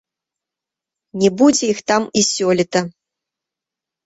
[1.23, 2.79] Не будзе іх там і сёлета.